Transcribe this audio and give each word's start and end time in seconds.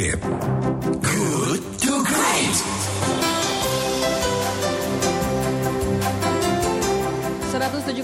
Great. 0.00 0.18
Good 1.02 1.78
to 1.80 2.04
Great. 2.04 2.99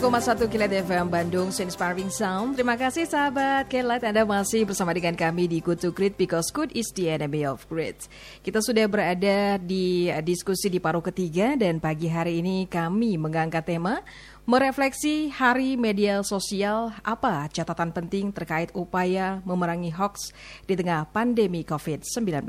107,1 0.06 0.46
Kilat 0.54 0.70
FM 0.86 1.10
Bandung 1.10 1.50
Inspiring 1.50 2.14
Sound. 2.14 2.54
Terima 2.54 2.78
kasih 2.78 3.10
sahabat 3.10 3.66
Kilat 3.66 4.06
Anda 4.06 4.22
masih 4.22 4.62
bersama 4.62 4.94
dengan 4.94 5.18
kami 5.18 5.50
di 5.50 5.58
Good 5.58 5.82
to 5.82 5.90
Great 5.90 6.14
because 6.14 6.54
good 6.54 6.70
is 6.78 6.86
the 6.94 7.10
enemy 7.10 7.42
of 7.42 7.66
great. 7.66 8.06
Kita 8.38 8.62
sudah 8.62 8.86
berada 8.86 9.58
di 9.58 10.06
diskusi 10.22 10.70
di 10.70 10.78
paruh 10.78 11.02
ketiga 11.02 11.58
dan 11.58 11.82
pagi 11.82 12.06
hari 12.06 12.38
ini 12.38 12.70
kami 12.70 13.18
mengangkat 13.18 13.66
tema 13.66 13.98
merefleksi 14.46 15.34
Hari 15.34 15.74
Media 15.74 16.22
Sosial 16.22 16.94
apa 17.02 17.50
catatan 17.50 17.90
penting 17.90 18.30
terkait 18.30 18.70
upaya 18.78 19.42
memerangi 19.42 19.90
hoax 19.90 20.30
di 20.70 20.78
tengah 20.78 21.02
pandemi 21.10 21.66
COVID-19. 21.66 22.46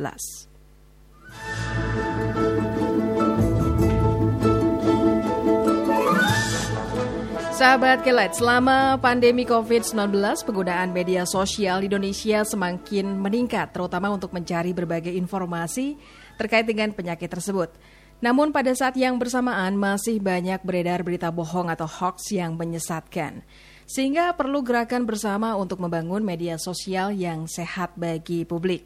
Sahabat 7.58 8.06
Kelet, 8.06 8.38
selama 8.38 9.02
pandemi 9.02 9.42
COVID-19, 9.42 10.14
penggunaan 10.46 10.94
media 10.94 11.26
sosial 11.26 11.82
di 11.82 11.90
Indonesia 11.90 12.46
semakin 12.46 13.18
meningkat, 13.18 13.74
terutama 13.74 14.14
untuk 14.14 14.30
mencari 14.30 14.78
berbagai 14.78 15.10
informasi 15.10 15.98
terkait 16.38 16.70
dengan 16.70 16.94
penyakit 16.94 17.26
tersebut. 17.26 17.74
Namun 18.22 18.54
pada 18.54 18.70
saat 18.78 18.94
yang 18.94 19.18
bersamaan 19.18 19.74
masih 19.74 20.22
banyak 20.22 20.62
beredar 20.62 21.02
berita 21.02 21.34
bohong 21.34 21.74
atau 21.74 21.90
hoax 21.90 22.30
yang 22.30 22.54
menyesatkan. 22.54 23.42
Sehingga 23.90 24.38
perlu 24.38 24.62
gerakan 24.62 25.10
bersama 25.10 25.58
untuk 25.58 25.82
membangun 25.82 26.22
media 26.22 26.62
sosial 26.62 27.10
yang 27.10 27.50
sehat 27.50 27.98
bagi 27.98 28.46
publik. 28.46 28.86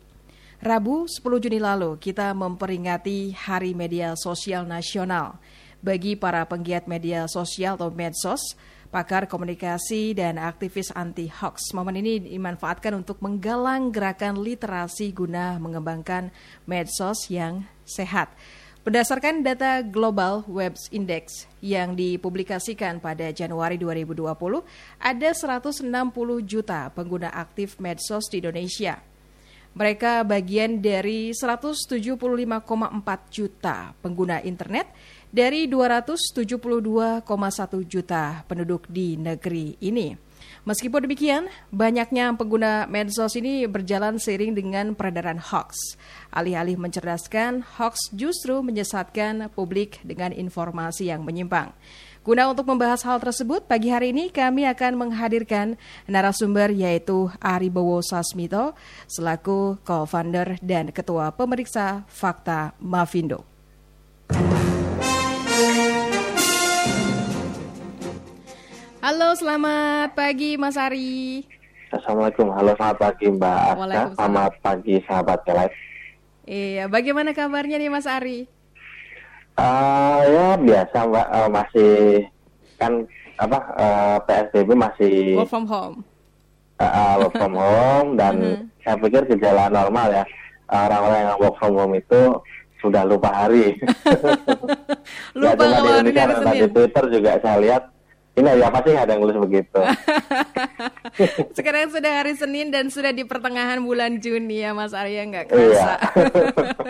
Rabu 0.63 1.11
10 1.11 1.43
Juni 1.43 1.59
lalu 1.59 1.99
kita 1.99 2.31
memperingati 2.31 3.35
Hari 3.35 3.75
Media 3.75 4.15
Sosial 4.15 4.63
Nasional 4.63 5.43
bagi 5.81 6.13
para 6.15 6.45
penggiat 6.45 6.85
media 6.85 7.25
sosial 7.25 7.75
atau 7.75 7.89
medsos, 7.89 8.55
pakar 8.93 9.25
komunikasi 9.25 10.13
dan 10.13 10.37
aktivis 10.37 10.93
anti 10.93 11.27
hoax. 11.27 11.73
Momen 11.73 11.97
ini 11.97 12.21
dimanfaatkan 12.31 12.93
untuk 12.93 13.17
menggalang 13.19 13.89
gerakan 13.89 14.39
literasi 14.39 15.11
guna 15.11 15.57
mengembangkan 15.57 16.29
medsos 16.69 17.27
yang 17.27 17.65
sehat. 17.83 18.29
Berdasarkan 18.81 19.45
data 19.45 19.85
Global 19.85 20.41
Webs 20.49 20.89
Index 20.89 21.45
yang 21.61 21.93
dipublikasikan 21.93 22.97
pada 22.97 23.29
Januari 23.29 23.77
2020, 23.77 24.33
ada 24.97 25.29
160 25.29 25.85
juta 26.41 26.89
pengguna 26.89 27.29
aktif 27.29 27.77
medsos 27.77 28.25
di 28.25 28.41
Indonesia. 28.41 29.10
Mereka 29.71 30.27
bagian 30.27 30.83
dari 30.83 31.31
175,4 31.31 32.19
juta 33.31 33.95
pengguna 34.03 34.43
internet 34.43 34.91
dari 35.31 35.63
272,1 35.71 37.23
juta 37.87 38.43
penduduk 38.51 38.91
di 38.91 39.15
negeri 39.15 39.79
ini. 39.79 40.31
Meskipun 40.61 41.09
demikian, 41.09 41.49
banyaknya 41.73 42.37
pengguna 42.37 42.85
medsos 42.85 43.33
ini 43.33 43.65
berjalan 43.65 44.21
seiring 44.21 44.53
dengan 44.53 44.93
peredaran 44.93 45.41
hoax. 45.41 45.97
Alih-alih 46.29 46.77
mencerdaskan, 46.77 47.65
hoax 47.81 48.13
justru 48.13 48.61
menyesatkan 48.61 49.49
publik 49.57 49.97
dengan 50.05 50.29
informasi 50.29 51.09
yang 51.09 51.25
menyimpang. 51.25 51.73
Guna 52.21 52.53
untuk 52.53 52.69
membahas 52.69 53.01
hal 53.01 53.17
tersebut, 53.17 53.65
pagi 53.65 53.89
hari 53.89 54.13
ini 54.13 54.29
kami 54.29 54.69
akan 54.69 54.93
menghadirkan 54.93 55.73
narasumber 56.05 56.69
yaitu 56.69 57.33
Ari 57.41 57.73
Bowo 57.73 57.97
Sasmito 58.05 58.77
selaku 59.09 59.81
co-founder 59.81 60.61
dan 60.61 60.93
ketua 60.93 61.33
pemeriksa 61.33 62.05
fakta 62.05 62.77
Mavindo. 62.77 63.41
Halo, 69.01 69.33
selamat 69.33 70.13
pagi 70.13 70.61
Mas 70.61 70.77
Ari. 70.77 71.41
Assalamualaikum, 71.89 72.53
halo 72.53 72.77
selamat 72.77 72.97
pagi 73.01 73.25
Mbak 73.33 73.57
Aska, 73.65 74.01
selamat 74.13 74.51
pagi 74.61 74.95
sahabat 75.09 75.39
Kelive. 75.41 75.73
Iya, 76.45 76.85
bagaimana 76.85 77.33
kabarnya 77.33 77.81
nih 77.81 77.89
Mas 77.89 78.05
Ari? 78.05 78.60
Uh, 79.61 80.19
ya 80.25 80.47
biasa 80.57 80.97
Mbak, 81.05 81.27
uh, 81.29 81.49
masih 81.53 81.93
kan 82.81 83.05
apa 83.37 83.59
uh, 83.77 84.17
PSBB 84.25 84.73
masih 84.73 85.37
work 85.37 85.53
from 85.53 85.69
home. 85.69 85.95
Uh, 86.81 86.85
uh, 86.89 87.13
work 87.21 87.33
from 87.37 87.53
home 87.53 88.17
dan 88.17 88.35
uh 88.41 88.45
-huh. 88.57 88.61
saya 88.81 88.95
pikir 88.97 89.21
gejala 89.37 89.69
normal 89.69 90.09
ya 90.09 90.23
orang-orang 90.65 91.19
yang 91.29 91.37
work 91.37 91.55
from 91.61 91.73
home 91.77 91.93
itu 91.93 92.21
sudah 92.81 93.05
lupa 93.05 93.29
hari. 93.29 93.77
lupa 95.37 95.53
ya, 95.69 95.69
cuma 95.77 96.01
di 96.01 96.09
Indonesia, 96.09 96.53
di 96.57 96.69
Twitter 96.73 97.03
juga 97.13 97.31
saya 97.37 97.57
lihat 97.61 97.83
ini 98.31 98.47
ya 98.47 98.71
pasti 98.71 98.95
ada 98.95 99.11
yang 99.11 99.43
begitu. 99.43 99.79
Sekarang 101.57 101.91
sudah 101.91 102.23
hari 102.23 102.33
Senin 102.39 102.71
dan 102.71 102.87
sudah 102.87 103.11
di 103.11 103.27
pertengahan 103.27 103.83
bulan 103.83 104.23
Juni 104.23 104.63
ya 104.63 104.71
Mas 104.71 104.95
Arya 104.95 105.27
nggak 105.27 105.51
kerasa. 105.51 105.99
Iya. 105.99 106.31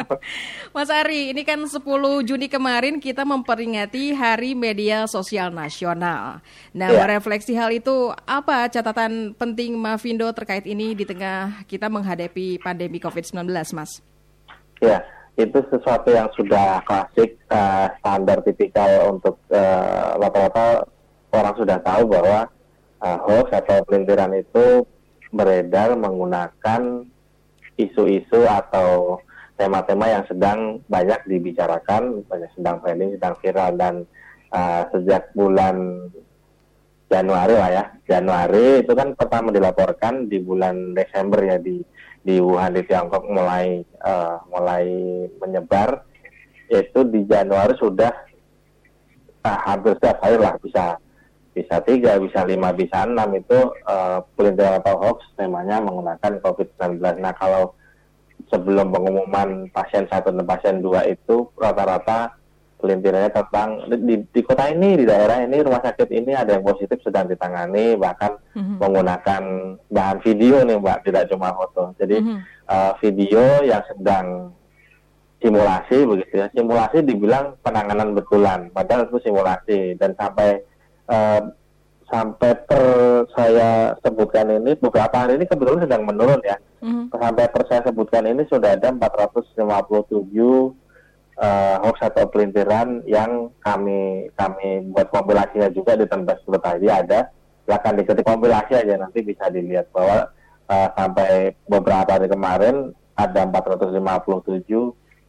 Mas 0.77 0.89
Ari, 0.93 1.33
ini 1.33 1.41
kan 1.41 1.57
10 1.65 1.81
Juni 2.29 2.45
kemarin 2.45 3.01
kita 3.01 3.25
memperingati 3.25 4.13
Hari 4.13 4.53
Media 4.53 5.09
Sosial 5.09 5.49
Nasional. 5.49 6.45
Nah, 6.77 6.89
iya. 6.93 7.01
merefleksi 7.01 7.57
hal 7.57 7.73
itu 7.73 8.13
apa 8.29 8.69
catatan 8.69 9.33
penting 9.33 9.73
Mavindo 9.73 10.29
terkait 10.37 10.69
ini 10.69 10.93
di 10.93 11.09
tengah 11.09 11.65
kita 11.65 11.89
menghadapi 11.89 12.61
pandemi 12.61 13.01
COVID-19, 13.01 13.49
Mas? 13.73 14.05
Ya, 14.77 15.01
itu 15.41 15.57
sesuatu 15.73 16.13
yang 16.13 16.29
sudah 16.37 16.85
klasik, 16.85 17.41
uh, 17.49 17.89
standar 17.97 18.45
tipikal 18.45 19.17
untuk 19.17 19.41
uh, 19.49 20.21
rata-rata 20.21 20.85
orang 21.31 21.55
sudah 21.55 21.77
tahu 21.79 22.11
bahwa 22.11 22.47
uh, 23.01 23.17
hoax 23.27 23.47
atau 23.55 23.83
pelintiran 23.87 24.35
itu 24.35 24.83
beredar 25.31 25.95
menggunakan 25.95 27.07
isu-isu 27.79 28.45
atau 28.45 29.19
tema-tema 29.55 30.09
yang 30.11 30.23
sedang 30.27 30.81
banyak 30.91 31.21
dibicarakan, 31.25 32.25
banyak 32.27 32.51
sedang 32.57 32.83
trending, 32.83 33.15
sedang 33.15 33.35
viral. 33.39 33.71
Dan 33.79 33.95
uh, 34.51 34.83
sejak 34.91 35.31
bulan 35.33 36.07
Januari 37.11 37.55
lah 37.55 37.69
ya, 37.71 37.83
Januari 38.07 38.83
itu 38.83 38.91
kan 38.95 39.11
pertama 39.15 39.51
dilaporkan 39.51 40.31
di 40.31 40.39
bulan 40.39 40.95
Desember 40.95 41.43
ya 41.43 41.59
di 41.59 41.83
di 42.21 42.39
Wuhan 42.39 42.77
di 42.77 42.85
Tiongkok 42.87 43.27
mulai 43.27 43.83
uh, 44.05 44.39
mulai 44.47 44.85
menyebar, 45.43 46.07
itu 46.71 47.03
di 47.11 47.27
Januari 47.27 47.75
sudah 47.75 48.13
uh, 49.43 49.59
hampir 49.67 49.91
setiap 49.99 50.23
hari 50.23 50.37
lah 50.39 50.55
bisa 50.63 50.95
bisa 51.51 51.83
tiga, 51.83 52.15
bisa 52.15 52.47
lima, 52.47 52.71
bisa 52.71 53.03
enam 53.03 53.35
itu 53.35 53.59
uh, 53.83 54.23
pelintiran 54.39 54.79
atau 54.79 54.95
hoax 54.95 55.27
temanya 55.35 55.83
menggunakan 55.83 56.39
COVID-19. 56.39 57.19
Nah 57.19 57.35
kalau 57.35 57.75
sebelum 58.47 58.91
pengumuman 58.91 59.67
pasien 59.71 60.07
satu 60.07 60.31
dan 60.31 60.47
pasien 60.47 60.79
dua 60.79 61.07
itu 61.07 61.51
rata-rata 61.59 62.35
pelintirannya 62.81 63.29
tentang 63.29 63.69
di, 63.93 64.25
di 64.25 64.41
kota 64.41 64.71
ini, 64.73 64.97
di 64.97 65.05
daerah 65.05 65.45
ini, 65.45 65.61
rumah 65.61 65.85
sakit 65.85 66.09
ini 66.09 66.33
ada 66.33 66.57
yang 66.57 66.65
positif 66.65 66.97
sedang 67.05 67.29
ditangani, 67.29 67.93
bahkan 67.93 68.41
mm-hmm. 68.57 68.81
menggunakan 68.81 69.43
bahan 69.93 70.17
video 70.25 70.65
nih 70.65 70.81
mbak, 70.81 71.05
tidak 71.05 71.29
cuma 71.29 71.53
foto. 71.53 71.93
Jadi 72.01 72.17
mm-hmm. 72.17 72.39
uh, 72.65 72.91
video 72.97 73.43
yang 73.61 73.83
sedang 73.85 74.49
simulasi 75.37 75.97
begitu 76.09 76.33
ya, 76.41 76.47
simulasi 76.53 77.05
dibilang 77.05 77.53
penanganan 77.61 78.17
betulan, 78.17 78.73
padahal 78.73 79.09
itu 79.09 79.17
simulasi 79.29 79.93
dan 80.01 80.17
sampai 80.17 80.61
uh, 81.09 81.41
sampai 82.11 82.51
per 82.67 82.83
saya 83.31 83.95
sebutkan 84.03 84.51
ini 84.51 84.75
beberapa 84.75 85.15
hari 85.15 85.39
ini 85.39 85.47
kebetulan 85.47 85.87
sedang 85.87 86.03
menurun 86.03 86.43
ya. 86.43 86.59
Mm. 86.83 87.07
Sampai 87.15 87.47
per 87.47 87.63
saya 87.71 87.81
sebutkan 87.87 88.27
ini 88.27 88.43
sudah 88.51 88.75
ada 88.75 88.91
457 88.91 89.63
uh, 91.39 91.75
hoax 91.87 91.97
atau 92.03 92.27
pelintiran 92.27 92.99
yang 93.07 93.47
kami 93.63 94.27
kami 94.35 94.91
buat 94.91 95.07
kompilasinya 95.07 95.71
juga 95.71 95.95
di 95.95 96.03
tempat 96.05 96.43
tadi 96.43 96.91
ada. 96.91 97.31
Silahkan 97.63 97.95
diketik 97.95 98.27
kompilasi 98.27 98.75
aja 98.75 98.99
nanti 98.99 99.23
bisa 99.23 99.47
dilihat 99.47 99.87
bahwa 99.95 100.27
uh, 100.67 100.87
sampai 100.99 101.55
beberapa 101.71 102.19
hari 102.19 102.27
kemarin 102.27 102.91
ada 103.15 103.47
457 103.47 104.67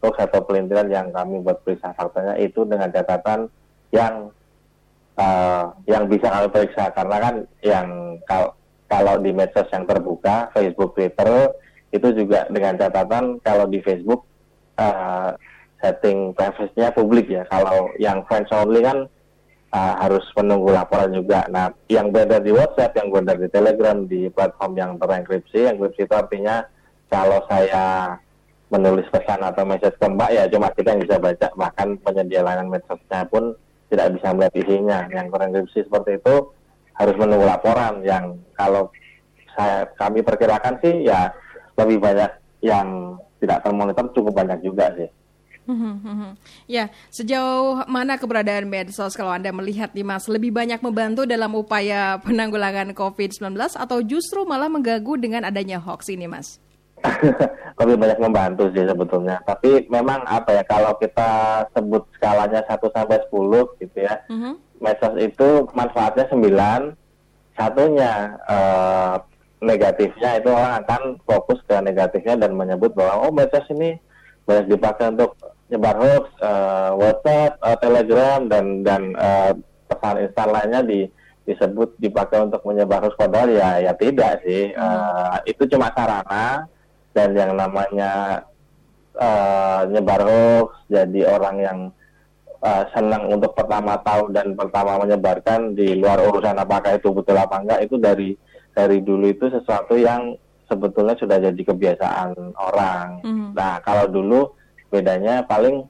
hoax 0.03 0.15
atau 0.19 0.41
pelintiran 0.43 0.91
yang 0.91 1.15
kami 1.15 1.39
buat 1.47 1.63
periksa 1.63 1.95
faktanya 1.95 2.35
itu 2.43 2.67
dengan 2.67 2.91
catatan 2.91 3.47
yang 3.95 4.35
uh, 5.19 5.73
yang 5.89 6.07
bisa 6.07 6.29
kami 6.29 6.49
periksa 6.53 6.93
karena 6.95 7.17
kan 7.19 7.35
yang 7.65 7.89
kalau 8.29 8.55
kalau 8.87 9.15
di 9.21 9.33
medsos 9.33 9.69
yang 9.73 9.89
terbuka 9.89 10.53
Facebook 10.53 10.93
Twitter 10.93 11.53
itu 11.93 12.09
juga 12.13 12.49
dengan 12.49 12.77
catatan 12.77 13.41
kalau 13.41 13.65
di 13.69 13.81
Facebook 13.81 14.25
uh, 14.77 15.33
setting 15.81 16.33
privacy-nya 16.37 16.95
publik 16.95 17.29
ya 17.29 17.43
kalau 17.49 17.91
yang 17.97 18.23
friends 18.29 18.53
only 18.53 18.85
kan 18.85 19.09
uh, 19.73 19.95
harus 19.99 20.23
menunggu 20.37 20.71
laporan 20.71 21.11
juga. 21.11 21.49
Nah, 21.49 21.73
yang 21.89 22.13
beredar 22.13 22.45
di 22.45 22.53
WhatsApp, 22.55 22.95
yang 22.95 23.09
beredar 23.11 23.41
di 23.41 23.49
Telegram, 23.51 23.97
di 24.07 24.29
platform 24.31 24.73
yang 24.79 24.91
terenkripsi, 25.01 25.75
enkripsi 25.75 26.07
itu 26.07 26.15
artinya 26.15 26.63
kalau 27.09 27.41
saya 27.51 28.15
menulis 28.73 29.05
pesan 29.13 29.45
atau 29.45 29.69
message 29.69 30.01
ke 30.01 30.07
mbak 30.09 30.33
ya 30.33 30.49
cuma 30.49 30.73
kita 30.73 30.97
yang 30.97 31.05
bisa 31.05 31.21
baca 31.21 31.49
bahkan 31.61 31.93
penyedia 32.01 32.41
layanan 32.41 32.73
medsosnya 32.73 33.29
pun 33.29 33.53
tidak 33.93 34.17
bisa 34.17 34.33
melihat 34.33 34.55
isinya 34.57 34.99
yang 35.13 35.29
terenkripsi 35.29 35.85
seperti 35.85 36.17
itu 36.17 36.35
harus 36.97 37.15
menunggu 37.21 37.45
laporan 37.45 38.01
yang 38.01 38.41
kalau 38.57 38.89
saya 39.53 39.85
kami 40.01 40.25
perkirakan 40.25 40.81
sih 40.81 41.05
ya 41.05 41.29
lebih 41.77 42.01
banyak 42.01 42.31
yang 42.65 43.21
tidak 43.37 43.61
termonitor 43.61 44.09
cukup 44.17 44.33
banyak 44.41 44.65
juga 44.65 44.89
sih. 44.97 45.11
Ya, 46.67 46.91
sejauh 47.13 47.87
mana 47.87 48.19
keberadaan 48.19 48.67
medsos 48.67 49.15
kalau 49.15 49.31
Anda 49.31 49.55
melihat 49.55 49.95
nih 49.95 50.03
Mas, 50.03 50.27
lebih 50.27 50.51
banyak 50.51 50.83
membantu 50.83 51.23
dalam 51.23 51.55
upaya 51.55 52.19
penanggulangan 52.19 52.97
COVID-19 52.97 53.55
atau 53.79 53.99
justru 54.03 54.43
malah 54.43 54.67
mengganggu 54.67 55.21
dengan 55.23 55.47
adanya 55.47 55.79
hoax 55.79 56.11
ini 56.11 56.27
Mas? 56.27 56.59
lebih 57.81 57.97
banyak 57.99 58.19
membantu 58.23 58.71
sih 58.73 58.85
sebetulnya. 58.87 59.43
Tapi 59.45 59.87
memang 59.91 60.23
apa 60.27 60.55
ya 60.55 60.63
kalau 60.67 60.95
kita 60.99 61.63
sebut 61.75 62.07
skalanya 62.17 62.63
1 62.67 62.79
sampai 62.79 63.19
10 63.31 63.83
gitu 63.83 63.99
ya. 63.99 64.15
Uh 64.29 64.35
-huh. 64.35 64.55
Medsos 64.83 65.15
itu 65.19 65.49
manfaatnya 65.75 66.27
9, 66.31 66.95
satunya 67.55 68.35
uh, 68.51 69.23
negatifnya 69.63 70.43
itu 70.43 70.51
orang 70.51 70.83
akan 70.83 71.03
fokus 71.23 71.63
ke 71.71 71.79
negatifnya 71.79 72.35
dan 72.35 72.59
menyebut 72.59 72.91
bahwa 72.99 73.31
oh 73.31 73.33
medsos 73.33 73.63
ini 73.71 73.95
banyak 74.43 74.75
dipakai 74.75 75.15
untuk 75.15 75.39
nyebar 75.71 75.97
hoax, 75.97 76.25
uh, 76.43 76.99
WhatsApp, 76.99 77.63
uh, 77.63 77.79
Telegram 77.79 78.43
dan 78.51 78.83
dan 78.83 79.15
uh, 79.15 79.55
pesan 79.87 80.27
instan 80.27 80.49
lainnya 80.51 80.83
di 80.83 81.01
disebut 81.47 81.99
dipakai 81.99 82.43
untuk 82.43 82.63
menyebar 82.67 83.07
hoax 83.07 83.15
padahal 83.15 83.49
ya 83.55 83.79
ya 83.87 83.93
tidak 83.95 84.43
sih. 84.43 84.75
Uh, 84.75 85.39
itu 85.47 85.63
cuma 85.71 85.95
sarana 85.95 86.67
dan 87.13 87.37
yang 87.37 87.53
namanya 87.57 88.43
uh, 89.17 89.85
nyebar 89.89 90.21
hoax 90.25 90.77
jadi 90.89 91.21
orang 91.29 91.57
yang 91.61 91.79
uh, 92.65 92.85
senang 92.95 93.29
untuk 93.29 93.53
pertama 93.53 93.99
tahu 94.01 94.33
dan 94.33 94.57
pertama 94.57 95.01
menyebarkan 95.03 95.77
di 95.77 95.99
luar 95.99 96.23
urusan 96.25 96.57
apakah 96.57 96.97
itu 96.97 97.13
betul 97.13 97.37
apa 97.37 97.61
enggak 97.61 97.81
itu 97.85 97.97
dari 98.01 98.31
dari 98.73 99.05
dulu 99.05 99.29
itu 99.29 99.53
sesuatu 99.53 99.99
yang 100.01 100.33
sebetulnya 100.65 101.13
sudah 101.21 101.37
jadi 101.37 101.63
kebiasaan 101.69 102.57
orang. 102.57 103.21
Mm. 103.21 103.49
Nah 103.53 103.77
kalau 103.85 104.09
dulu 104.09 104.49
bedanya 104.89 105.45
paling 105.45 105.85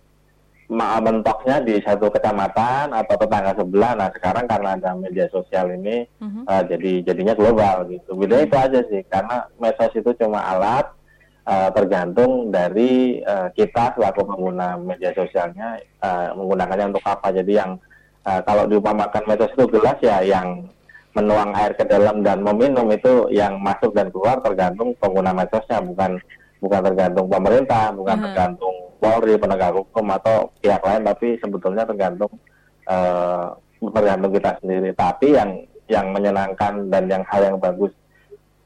mentoknya 0.72 1.60
di 1.60 1.76
satu 1.84 2.08
kecamatan 2.08 2.90
atau 2.90 3.14
tetangga 3.14 3.52
sebelah. 3.54 3.92
Nah 3.94 4.08
sekarang 4.10 4.48
karena 4.48 4.74
ada 4.74 4.96
media 4.96 5.28
sosial 5.28 5.68
ini 5.68 6.08
mm-hmm. 6.18 6.48
uh, 6.48 6.62
jadi 6.66 6.92
jadinya 7.06 7.34
global 7.36 7.86
gitu. 7.92 8.16
Bedanya 8.16 8.44
itu 8.48 8.56
aja 8.56 8.80
sih 8.88 9.02
karena 9.06 9.46
medsos 9.60 9.92
itu 9.94 10.10
cuma 10.16 10.40
alat 10.40 10.88
uh, 11.46 11.70
tergantung 11.74 12.50
dari 12.50 13.22
uh, 13.22 13.48
kita 13.54 13.96
selaku 13.98 14.26
pengguna 14.26 14.78
media 14.78 15.10
sosialnya 15.14 15.78
uh, 16.02 16.34
menggunakannya 16.36 16.94
untuk 16.94 17.04
apa. 17.06 17.30
Jadi 17.34 17.52
yang 17.58 17.78
uh, 18.26 18.40
kalau 18.46 18.66
diupamakan 18.66 19.22
medsos 19.26 19.52
itu 19.54 19.64
gelas 19.70 19.98
ya 20.02 20.22
yang 20.22 20.66
menuang 21.12 21.52
air 21.52 21.76
ke 21.76 21.84
dalam 21.84 22.24
dan 22.24 22.40
meminum 22.40 22.88
itu 22.88 23.28
yang 23.28 23.60
masuk 23.60 23.92
dan 23.92 24.08
keluar 24.08 24.40
tergantung 24.40 24.96
pengguna 24.96 25.36
medsosnya 25.36 25.84
bukan 25.84 26.16
bukan 26.62 26.80
tergantung 26.88 27.26
pemerintah 27.28 27.92
bukan 27.92 28.16
uh 28.16 28.24
tergantung 28.30 28.74
Polri 29.02 29.34
penegak 29.34 29.74
hukum 29.74 30.14
atau 30.14 30.54
pihak 30.62 30.78
lain 30.78 31.02
tapi 31.02 31.34
sebetulnya 31.42 31.82
tergantung 31.82 32.30
uh, 32.86 33.50
tergantung 33.82 34.30
kita 34.30 34.54
sendiri 34.62 34.94
tapi 34.94 35.34
yang 35.34 35.66
yang 35.90 36.14
menyenangkan 36.14 36.86
dan 36.86 37.10
yang 37.10 37.26
hal 37.26 37.42
yang 37.42 37.58
bagus 37.58 37.90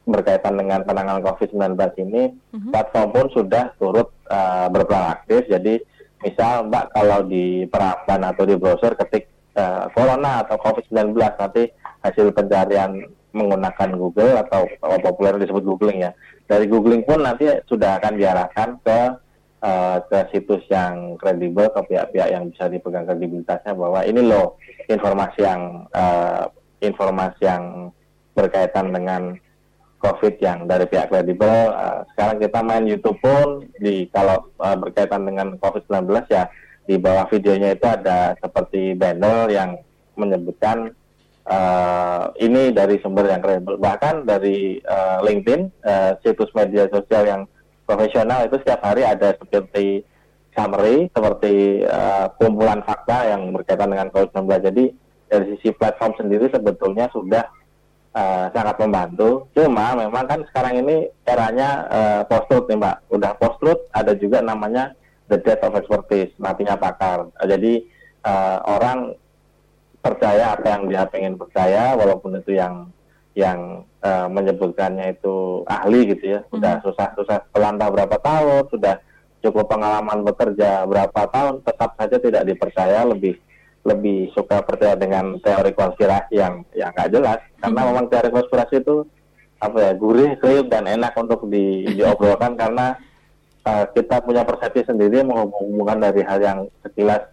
berkaitan 0.06 0.54
dengan 0.54 0.86
penanganan 0.86 1.20
COVID-19 1.26 1.74
ini, 2.06 2.30
uh-huh. 2.30 2.70
platform 2.70 3.08
pun 3.10 3.26
sudah 3.34 3.74
turut 3.76 4.14
uh, 4.30 4.70
berperan 4.70 5.18
aktif. 5.18 5.50
Jadi, 5.50 5.82
misal 6.22 6.70
Mbak 6.70 6.94
kalau 6.94 7.26
di 7.26 7.66
peramban 7.66 8.22
atau 8.22 8.46
di 8.46 8.54
browser 8.54 8.94
ketik 8.94 9.26
uh, 9.58 9.90
Corona 9.90 10.46
atau 10.46 10.56
COVID-19 10.62 11.12
nanti 11.18 11.68
hasil 12.06 12.30
pencarian 12.30 13.02
menggunakan 13.36 13.90
Google 14.00 14.40
atau 14.40 14.64
populer 15.02 15.36
disebut 15.36 15.60
googling 15.66 16.08
ya. 16.08 16.16
Dari 16.48 16.64
googling 16.70 17.04
pun 17.04 17.20
nanti 17.20 17.50
sudah 17.68 18.00
akan 18.00 18.16
diarahkan 18.16 18.80
ke 18.80 19.00
uh, 19.60 19.98
ke 20.08 20.18
situs 20.32 20.64
yang 20.72 21.20
kredibel 21.20 21.68
ke 21.68 21.80
pihak-pihak 21.92 22.28
yang 22.32 22.48
bisa 22.48 22.72
dipegang 22.72 23.04
kredibilitasnya 23.04 23.76
bahwa 23.76 24.00
ini 24.08 24.24
loh 24.24 24.56
informasi 24.88 25.44
yang 25.44 25.84
uh, 25.92 26.48
informasi 26.80 27.42
yang 27.44 27.92
berkaitan 28.32 28.92
dengan 28.92 29.36
COVID 30.06 30.38
yang 30.38 30.70
dari 30.70 30.86
pihak 30.86 31.10
kredibel. 31.10 31.74
Uh, 31.74 32.06
sekarang 32.14 32.38
kita 32.38 32.62
main 32.62 32.86
YouTube 32.86 33.18
pun 33.18 33.66
di 33.82 34.06
kalau 34.14 34.46
uh, 34.62 34.78
berkaitan 34.78 35.26
dengan 35.26 35.58
COVID-19 35.58 36.30
ya 36.30 36.46
di 36.86 36.94
bawah 36.94 37.26
videonya 37.26 37.74
itu 37.74 37.86
ada 37.90 38.38
seperti 38.38 38.94
banner 38.94 39.50
yang 39.50 39.82
menyebutkan 40.14 40.94
uh, 41.50 42.30
ini 42.38 42.70
dari 42.70 43.02
sumber 43.02 43.26
yang 43.26 43.42
kredibel. 43.42 43.74
Bahkan 43.82 44.22
dari 44.22 44.78
uh, 44.86 45.18
LinkedIn, 45.26 45.66
uh, 45.82 46.14
situs 46.22 46.54
media 46.54 46.86
sosial 46.86 47.26
yang 47.26 47.42
profesional 47.82 48.46
itu 48.46 48.62
setiap 48.62 48.86
hari 48.86 49.02
ada 49.02 49.34
seperti 49.34 50.06
summary, 50.54 51.10
seperti 51.10 51.84
uh, 51.84 52.30
kumpulan 52.38 52.80
fakta 52.86 53.34
yang 53.34 53.50
berkaitan 53.50 53.90
dengan 53.90 54.08
COVID-19. 54.14 54.46
Jadi 54.72 54.84
dari 55.26 55.44
sisi 55.58 55.74
platform 55.74 56.14
sendiri 56.16 56.46
sebetulnya 56.54 57.10
sudah 57.10 57.44
uh, 58.16 58.48
sangat 58.50 58.76
membantu. 58.80 59.44
Cuma 59.52 59.92
memang 59.92 60.24
kan 60.24 60.40
sekarang 60.48 60.80
ini 60.80 61.12
eranya 61.28 61.68
uh, 61.92 62.22
post 62.24 62.48
truth 62.48 62.66
nih 62.72 62.80
mbak. 62.80 62.96
Udah 63.12 63.36
post 63.36 63.60
truth 63.60 63.82
ada 63.92 64.16
juga 64.16 64.40
namanya 64.40 64.96
the 65.28 65.36
death 65.44 65.62
of 65.62 65.76
expertise, 65.76 66.32
matinya 66.40 66.80
pakar. 66.80 67.28
Uh, 67.36 67.46
jadi 67.46 67.84
uh, 68.24 68.58
orang 68.64 69.12
percaya 70.00 70.54
apa 70.54 70.66
yang 70.70 70.82
dia 70.88 71.02
pengen 71.10 71.34
percaya, 71.36 71.92
walaupun 71.98 72.38
itu 72.40 72.56
yang 72.56 72.88
yang 73.36 73.84
uh, 74.00 74.30
menyebutkannya 74.32 75.12
itu 75.12 75.66
ahli 75.68 76.16
gitu 76.16 76.24
ya. 76.38 76.40
Sudah 76.48 76.80
mm-hmm. 76.80 76.86
susah-susah 76.88 77.52
pelantau 77.52 77.92
berapa 77.92 78.16
tahun, 78.22 78.64
sudah 78.72 78.96
cukup 79.44 79.68
pengalaman 79.68 80.24
bekerja 80.24 80.88
berapa 80.88 81.20
tahun, 81.28 81.60
tetap 81.62 81.94
saja 82.00 82.16
tidak 82.16 82.42
dipercaya 82.48 83.04
lebih 83.04 83.36
lebih 83.86 84.34
suka 84.34 84.66
percaya 84.66 84.98
dengan 84.98 85.38
teori 85.38 85.70
konspirasi 85.70 86.34
yang 86.34 86.66
yang 86.74 86.90
nggak 86.90 87.14
jelas 87.14 87.38
karena 87.62 87.80
hmm. 87.80 87.88
memang 87.94 88.06
teori 88.10 88.30
konspirasi 88.34 88.82
itu 88.82 89.06
apa 89.56 89.78
ya 89.80 89.92
gurih, 89.96 90.36
kriuk 90.36 90.68
dan 90.68 90.84
enak 90.84 91.16
untuk 91.16 91.48
di, 91.48 91.88
diobrolkan 91.96 92.52
karena 92.60 92.98
uh, 93.64 93.84
kita 93.94 94.20
punya 94.20 94.44
persepsi 94.44 94.84
sendiri 94.84 95.24
menghubungkan 95.24 96.02
dari 96.02 96.20
hal 96.26 96.38
yang 96.42 96.58
sekilas 96.84 97.24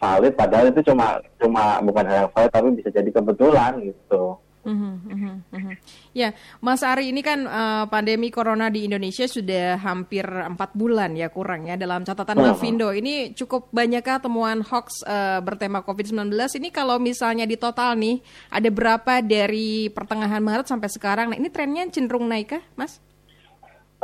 valid 0.00 0.32
padahal 0.34 0.72
itu 0.72 0.80
cuma 0.90 1.20
cuma 1.36 1.78
bukan 1.84 2.04
hal 2.08 2.16
yang 2.26 2.30
valid 2.32 2.50
tapi 2.50 2.68
bisa 2.80 2.88
jadi 2.90 3.10
kebetulan 3.12 3.72
gitu. 3.84 4.40
Mm-hmm, 4.60 4.92
mm-hmm. 5.56 5.74
Ya, 6.12 6.36
Mas 6.60 6.84
Ari 6.84 7.16
ini 7.16 7.24
kan 7.24 7.48
uh, 7.48 7.88
pandemi 7.88 8.28
corona 8.28 8.68
di 8.68 8.84
Indonesia 8.84 9.24
sudah 9.24 9.80
hampir 9.80 10.20
empat 10.28 10.76
bulan 10.76 11.16
ya 11.16 11.32
kurang 11.32 11.64
ya 11.64 11.80
dalam 11.80 12.04
catatan 12.04 12.36
oh. 12.36 12.52
Mavindo 12.52 12.92
ini 12.92 13.32
cukup 13.32 13.72
banyakkah 13.72 14.20
temuan 14.20 14.60
hoax 14.60 15.00
uh, 15.08 15.40
bertema 15.40 15.80
COVID-19 15.80 16.36
ini 16.60 16.68
kalau 16.68 17.00
misalnya 17.00 17.48
di 17.48 17.56
total 17.56 17.96
nih 17.96 18.20
ada 18.52 18.68
berapa 18.68 19.24
dari 19.24 19.88
pertengahan 19.88 20.44
Maret 20.44 20.68
sampai 20.68 20.92
sekarang? 20.92 21.32
Nah 21.32 21.40
ini 21.40 21.48
trennya 21.48 21.88
cenderung 21.88 22.28
naik 22.28 22.60
kah, 22.60 22.64
Mas? 22.76 23.00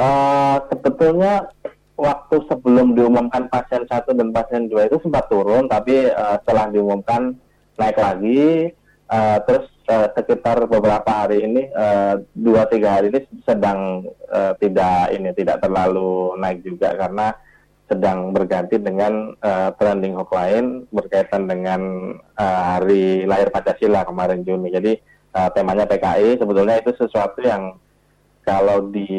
Uh, 0.01 0.57
sebetulnya 0.73 1.53
waktu 1.97 2.37
sebelum 2.49 2.97
diumumkan 2.97 3.49
pasien 3.53 3.85
satu 3.89 4.13
dan 4.17 4.33
pasien 4.33 4.73
dua 4.73 4.89
itu 4.89 5.01
sempat 5.05 5.29
turun, 5.29 5.69
tapi 5.69 6.09
uh, 6.13 6.37
setelah 6.41 6.73
diumumkan 6.73 7.37
naik 7.77 7.97
lagi, 8.01 8.73
uh, 9.11 9.39
terus 9.47 9.67
uh, 9.89 10.09
sekitar 10.15 10.67
beberapa 10.67 11.07
hari 11.07 11.47
ini 11.47 11.71
uh, 11.75 12.23
dua 12.35 12.67
tiga 12.71 13.01
hari 13.01 13.11
ini 13.15 13.21
sedang 13.47 14.07
uh, 14.31 14.53
tidak 14.59 15.15
ini 15.15 15.31
tidak 15.35 15.63
terlalu 15.63 16.35
naik 16.39 16.63
juga 16.63 16.95
karena 16.95 17.35
sedang 17.87 18.35
berganti 18.35 18.83
dengan 18.83 19.31
uh, 19.39 19.71
trending 19.79 20.19
hoax 20.19 20.31
lain 20.35 20.65
berkaitan 20.91 21.47
dengan 21.47 21.81
uh, 22.35 22.61
hari 22.75 23.23
lahir 23.23 23.47
Pancasila 23.55 24.03
kemarin 24.03 24.43
Juni. 24.43 24.75
Jadi 24.75 24.99
uh, 25.39 25.49
temanya 25.55 25.87
PKI 25.87 26.43
sebetulnya 26.43 26.83
itu 26.83 26.91
sesuatu 26.99 27.39
yang 27.47 27.79
kalau 28.43 28.91
di 28.91 29.11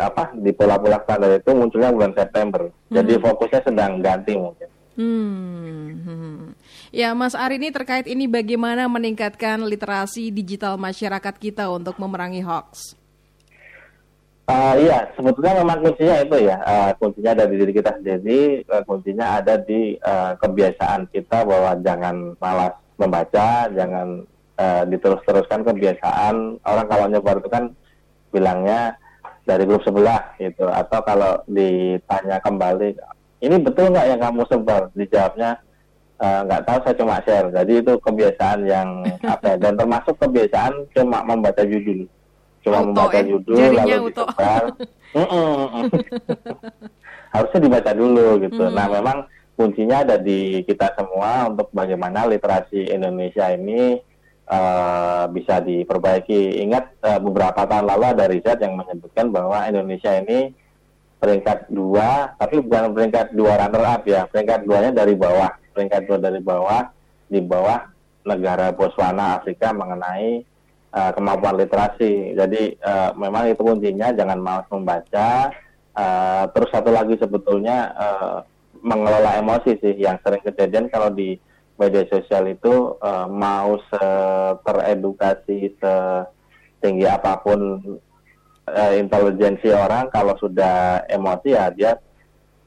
apa 0.00 0.32
di 0.32 0.52
pola-pola 0.52 1.00
standar 1.04 1.40
itu 1.40 1.52
munculnya 1.56 1.92
bulan 1.92 2.12
September. 2.12 2.68
Hmm. 2.68 2.94
Jadi 3.00 3.12
fokusnya 3.16 3.60
sedang 3.64 4.00
ganti 4.04 4.32
mungkin. 4.36 4.68
Hmm. 4.96 6.52
Ya, 6.96 7.12
Mas 7.12 7.36
Ari 7.36 7.60
ini 7.60 7.68
terkait 7.68 8.08
ini 8.08 8.24
bagaimana 8.24 8.88
meningkatkan 8.88 9.60
literasi 9.68 10.32
digital 10.32 10.80
masyarakat 10.80 11.36
kita 11.36 11.68
untuk 11.68 12.00
memerangi 12.00 12.40
hoax? 12.40 12.96
Uh, 14.48 14.72
iya, 14.80 15.04
sebetulnya 15.12 15.60
memang 15.60 15.84
kuncinya 15.84 16.24
itu 16.24 16.48
ya, 16.48 16.56
uh, 16.64 16.96
kuncinya 16.96 17.36
ada 17.36 17.44
di 17.52 17.60
diri 17.60 17.76
kita 17.76 18.00
sendiri, 18.00 18.64
uh, 18.72 18.80
kuncinya 18.88 19.36
ada 19.36 19.60
di 19.60 20.00
uh, 20.00 20.40
kebiasaan 20.40 21.12
kita 21.12 21.44
bahwa 21.44 21.76
jangan 21.84 22.32
malas 22.40 22.72
membaca, 22.96 23.68
jangan 23.76 24.24
uh, 24.56 24.82
diterus-teruskan 24.88 25.68
kebiasaan. 25.68 26.64
Orang 26.64 26.86
kalau 26.88 27.12
nyebar 27.12 27.44
itu 27.44 27.52
kan 27.52 27.76
bilangnya 28.32 28.96
dari 29.44 29.68
grup 29.68 29.84
sebelah 29.84 30.32
gitu 30.40 30.64
atau 30.64 31.04
kalau 31.04 31.44
ditanya 31.44 32.40
kembali 32.40 32.96
ini 33.44 33.56
betul 33.60 33.92
nggak 33.92 34.16
yang 34.16 34.20
kamu 34.24 34.48
sebar 34.48 34.88
dijawabnya 34.96 35.65
nggak 36.16 36.60
uh, 36.62 36.64
tahu 36.64 36.78
saya 36.80 36.96
cuma 36.96 37.20
share. 37.24 37.48
Jadi 37.52 37.72
itu 37.84 37.92
kebiasaan 38.00 38.60
yang 38.64 38.88
apa 39.32 39.44
ya, 39.52 39.56
dan 39.60 39.76
termasuk 39.76 40.16
kebiasaan 40.16 40.72
cuma 40.96 41.20
membaca 41.24 41.62
judul. 41.64 42.08
Cuma 42.64 42.82
Auto, 42.82 42.86
membaca 42.90 43.18
eh, 43.20 43.26
judul 43.30 43.56
lalu 43.62 44.10
disebar 44.10 44.64
harusnya 47.36 47.60
dibaca 47.62 47.92
dulu 47.92 48.28
gitu. 48.42 48.64
Mm. 48.64 48.74
nah 48.74 48.86
memang 48.90 49.18
kuncinya 49.56 50.04
ada 50.04 50.16
di 50.20 50.60
kita 50.66 50.92
semua 50.96 51.48
untuk 51.48 51.72
bagaimana 51.72 52.28
literasi 52.28 52.92
Indonesia 52.92 53.48
ini 53.52 54.00
eh, 54.46 55.24
bisa 55.30 55.62
diperbaiki. 55.62 56.60
Ingat 56.64 56.84
eh, 57.06 57.20
beberapa 57.20 57.64
tahun 57.64 57.86
lalu 57.86 58.04
ada 58.04 58.24
riset 58.28 58.58
yang 58.60 58.76
menyebutkan 58.76 59.32
bahwa 59.32 59.64
Indonesia 59.68 60.12
ini 60.16 60.52
peringkat 61.16 61.72
dua, 61.72 62.36
tapi 62.36 62.60
bukan 62.60 62.92
peringkat 62.92 63.32
dua 63.32 63.56
runner 63.56 63.84
up 63.88 64.04
ya, 64.04 64.28
peringkat 64.28 64.68
duanya 64.68 64.92
dari 64.92 65.16
bawah, 65.16 65.48
peringkat 65.76 66.08
dua 66.08 66.16
dari 66.16 66.40
bawah, 66.40 66.88
di 67.28 67.44
bawah 67.44 67.84
negara 68.24 68.72
Botswana 68.72 69.36
Afrika 69.36 69.76
mengenai 69.76 70.40
eh, 70.96 71.10
kemampuan 71.12 71.60
literasi. 71.60 72.32
Jadi 72.32 72.80
eh, 72.80 73.10
memang 73.20 73.52
itu 73.52 73.60
kuncinya 73.60 74.16
jangan 74.16 74.40
malas 74.40 74.66
membaca. 74.72 75.52
Eh, 75.92 76.44
terus 76.56 76.72
satu 76.72 76.88
lagi 76.88 77.20
sebetulnya 77.20 77.92
eh, 77.92 78.38
mengelola 78.80 79.36
emosi 79.36 79.76
sih 79.84 80.00
yang 80.00 80.16
sering 80.24 80.40
kejadian 80.40 80.88
kalau 80.88 81.12
di 81.12 81.36
media 81.76 82.08
sosial 82.08 82.48
itu 82.48 82.96
eh, 83.04 83.26
mau 83.28 83.76
teredukasi 84.64 85.76
setinggi 85.76 87.04
apa 87.04 87.44
pun 87.44 87.60
eh, 88.72 88.92
intelijensi 88.96 89.70
orang 89.70 90.08
kalau 90.08 90.32
sudah 90.40 91.04
emosi 91.06 91.52
ya 91.52 91.68
dia 91.70 91.92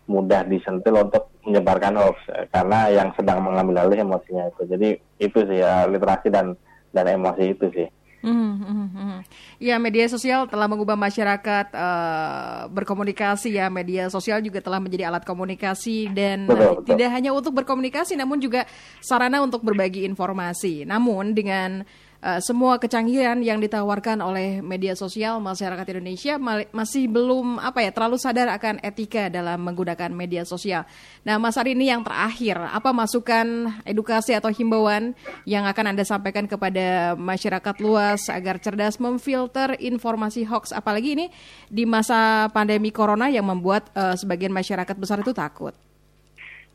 mudah 0.09 0.41
disentil 0.49 1.05
untuk 1.05 1.29
menyebarkan 1.45 1.93
hoax 2.01 2.17
eh, 2.33 2.49
karena 2.49 2.89
yang 2.89 3.09
sedang 3.13 3.45
mengambil 3.45 3.85
alih 3.85 4.01
emosinya 4.01 4.49
itu 4.49 4.65
jadi 4.65 4.89
itu 5.21 5.39
sih 5.45 5.61
ya 5.61 5.85
literasi 5.85 6.33
dan 6.33 6.57
dan 6.89 7.05
emosi 7.05 7.53
itu 7.53 7.69
sih 7.69 7.87
Hmm, 8.19 8.59
hmm, 8.59 8.87
hmm. 8.91 9.19
Ya, 9.63 9.79
media 9.79 10.03
sosial 10.11 10.43
telah 10.51 10.67
mengubah 10.67 10.99
masyarakat 10.99 11.71
eh, 11.71 12.61
berkomunikasi 12.67 13.55
ya. 13.55 13.71
Media 13.71 14.11
sosial 14.11 14.43
juga 14.43 14.59
telah 14.59 14.83
menjadi 14.83 15.07
alat 15.07 15.23
komunikasi 15.23 16.11
dan 16.11 16.43
Betul, 16.43 16.59
eh, 16.59 16.69
betul. 16.75 16.87
tidak 16.95 17.09
hanya 17.15 17.31
untuk 17.31 17.55
berkomunikasi, 17.55 18.19
namun 18.19 18.43
juga 18.43 18.67
sarana 18.99 19.39
untuk 19.39 19.63
berbagi 19.63 20.03
informasi. 20.03 20.83
Namun 20.83 21.31
dengan 21.31 21.87
eh, 22.21 22.39
semua 22.39 22.77
kecanggihan 22.77 23.39
yang 23.41 23.59
ditawarkan 23.59 24.21
oleh 24.21 24.61
media 24.61 24.93
sosial, 24.93 25.41
masyarakat 25.41 25.83
Indonesia 25.97 26.38
masih 26.71 27.09
belum 27.09 27.57
apa 27.57 27.81
ya 27.83 27.91
terlalu 27.91 28.21
sadar 28.21 28.47
akan 28.53 28.79
etika 28.85 29.27
dalam 29.27 29.59
menggunakan 29.65 30.13
media 30.13 30.45
sosial. 30.45 30.85
Nah, 31.25 31.41
Mas 31.41 31.57
Ari 31.57 31.73
ini 31.73 31.89
yang 31.89 32.05
terakhir, 32.05 32.61
apa 32.61 32.93
masukan 32.93 33.73
edukasi 33.83 34.38
atau 34.38 34.53
himbauan 34.53 35.17
yang 35.43 35.65
akan 35.65 35.95
Anda 35.95 36.05
sampaikan 36.05 36.45
kepada 36.45 37.17
masyarakat 37.17 37.75
luas 37.81 38.29
agar 38.29 38.61
cerdas 38.61 39.01
memfilter 39.01 39.75
informasi 39.81 40.45
hoax 40.45 40.71
apalagi 40.71 41.17
ini 41.17 41.25
di 41.67 41.83
masa 41.83 42.47
pandemi 42.53 42.93
corona 42.93 43.27
yang 43.27 43.49
membuat 43.49 43.89
eh, 43.97 44.13
sebagian 44.13 44.53
masyarakat 44.53 44.95
besar 44.95 45.19
itu 45.25 45.33
takut. 45.33 45.88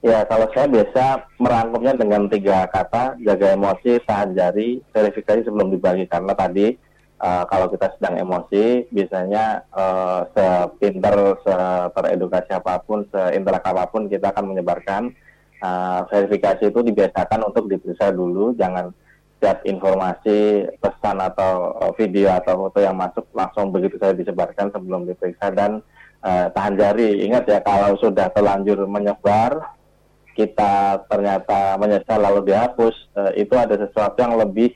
Ya, 0.05 0.21
kalau 0.29 0.45
saya 0.53 0.69
biasa 0.69 1.33
merangkumnya 1.41 1.97
dengan 1.97 2.29
tiga 2.29 2.69
kata, 2.69 3.17
jaga 3.25 3.57
emosi, 3.57 4.05
tahan 4.05 4.37
jari, 4.37 4.85
verifikasi 4.93 5.49
sebelum 5.49 5.73
dibagi. 5.73 6.05
Karena 6.05 6.37
tadi 6.37 6.77
eh, 7.25 7.45
kalau 7.49 7.73
kita 7.73 7.89
sedang 7.97 8.21
emosi, 8.21 8.85
biasanya 8.93 9.65
eh, 9.73 10.21
sepinter, 10.37 11.41
teredukasi 11.97 12.53
apa 12.53 12.85
pun, 12.85 13.09
seinterak 13.09 13.65
apa 13.65 13.89
pun, 13.89 14.13
kita 14.13 14.29
akan 14.29 14.53
menyebarkan. 14.53 15.09
Eh, 15.65 16.01
verifikasi 16.13 16.69
itu 16.69 16.85
dibiasakan 16.85 17.41
untuk 17.49 17.65
diperiksa 17.73 18.13
dulu, 18.13 18.53
jangan 18.61 18.93
setiap 19.41 19.65
informasi, 19.65 20.69
pesan 20.85 21.17
atau 21.17 21.81
video 21.97 22.29
atau 22.29 22.69
foto 22.69 22.85
yang 22.85 23.01
masuk 23.01 23.25
langsung 23.33 23.73
begitu 23.73 23.97
saja 23.97 24.13
disebarkan 24.13 24.69
sebelum 24.69 25.09
diperiksa 25.09 25.49
dan 25.49 25.81
eh, 26.21 26.53
tahan 26.53 26.77
jari. 26.77 27.25
Ingat 27.25 27.49
ya, 27.49 27.65
kalau 27.65 27.97
sudah 27.97 28.29
terlanjur 28.37 28.85
menyebar, 28.85 29.81
kita 30.35 31.07
ternyata 31.07 31.79
menyesal 31.79 32.19
lalu 32.19 32.51
dihapus, 32.51 32.95
eh, 33.15 33.47
itu 33.47 33.55
ada 33.55 33.79
sesuatu 33.79 34.19
yang 34.19 34.35
lebih 34.37 34.75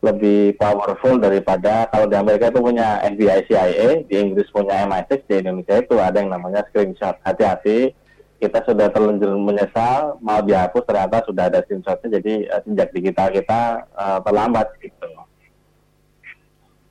lebih 0.00 0.56
powerful 0.56 1.20
daripada 1.20 1.84
kalau 1.92 2.08
di 2.08 2.16
Amerika 2.16 2.48
itu 2.48 2.64
punya 2.64 3.04
FBI 3.04 3.44
CIA, 3.44 3.88
di 4.08 4.14
Inggris 4.16 4.48
punya 4.48 4.88
MI6, 4.88 5.28
di 5.28 5.44
Indonesia 5.44 5.76
itu 5.76 5.94
ada 6.00 6.16
yang 6.16 6.32
namanya 6.32 6.64
screenshot. 6.72 7.20
Hati-hati, 7.20 7.92
kita 8.40 8.64
sudah 8.64 8.88
terlanjur 8.88 9.36
menyesal, 9.36 10.16
mau 10.24 10.40
dihapus 10.40 10.88
ternyata 10.88 11.20
sudah 11.28 11.52
ada 11.52 11.60
screenshotnya, 11.68 12.16
jadi 12.16 12.32
eh, 12.48 12.60
sejak 12.64 12.88
digital 12.96 13.28
kita 13.28 13.60
eh, 13.84 14.18
terlambat 14.24 14.72
gitu. 14.80 15.08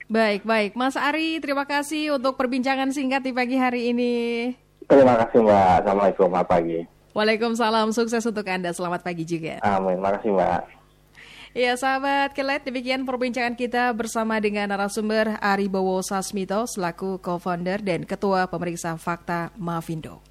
Baik, 0.10 0.42
baik. 0.42 0.74
Mas 0.74 0.98
Ari, 0.98 1.38
terima 1.38 1.70
kasih 1.70 2.18
untuk 2.18 2.34
perbincangan 2.34 2.90
singkat 2.90 3.22
di 3.22 3.30
pagi 3.30 3.58
hari 3.62 3.94
ini. 3.94 4.14
Terima 4.90 5.14
kasih 5.22 5.46
Mbak, 5.46 5.86
Assalamualaikum, 5.86 6.26
selamat 6.34 6.50
pagi. 6.50 6.99
Waalaikumsalam, 7.20 7.92
sukses 7.92 8.24
untuk 8.24 8.48
Anda. 8.48 8.72
Selamat 8.72 9.04
pagi 9.04 9.28
juga. 9.28 9.60
Amin, 9.60 10.00
makasih 10.00 10.32
Mbak. 10.32 10.80
Ya 11.52 11.76
sahabat 11.76 12.32
Kelet, 12.32 12.64
demikian 12.64 13.04
perbincangan 13.04 13.60
kita 13.60 13.92
bersama 13.92 14.40
dengan 14.40 14.72
narasumber 14.72 15.36
Ari 15.44 15.68
Bowo 15.68 16.00
Sasmito 16.00 16.64
selaku 16.64 17.20
co-founder 17.20 17.84
dan 17.84 18.08
ketua 18.08 18.48
pemeriksa 18.48 18.96
fakta 18.96 19.52
Mavindo. 19.60 20.29